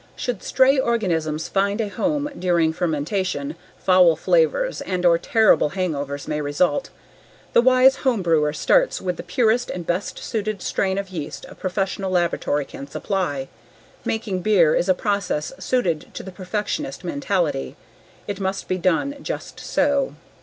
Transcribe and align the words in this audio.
Should 0.15 0.41
stray 0.41 0.79
organisms 0.79 1.47
find 1.47 1.79
a 1.79 1.87
home 1.87 2.27
during 2.39 2.73
fermentation, 2.73 3.55
foul 3.77 4.15
flavors 4.15 4.81
and/or 4.81 5.19
terrible 5.19 5.69
hangovers 5.77 6.27
may 6.27 6.41
result. 6.41 6.89
The 7.53 7.61
wise 7.61 7.97
homebrewer 7.97 8.51
starts 8.55 8.99
with 8.99 9.17
the 9.17 9.21
purest 9.21 9.69
and 9.69 9.85
best 9.85 10.17
suited 10.17 10.63
strain 10.63 10.97
of 10.97 11.09
yeast 11.09 11.45
a 11.49 11.53
professional 11.53 12.09
laboratory 12.09 12.65
can 12.65 12.87
supply. 12.87 13.47
Making 14.03 14.39
beer 14.41 14.73
is 14.73 14.89
a 14.89 14.95
process 14.95 15.53
suited 15.59 16.11
to 16.15 16.23
the 16.23 16.31
precisionist 16.31 17.03
mentality, 17.03 17.75
it 18.25 18.39
must 18.39 18.67
be 18.67 18.79
done 18.79 19.15
just 19.21 19.59
so. 19.59 20.15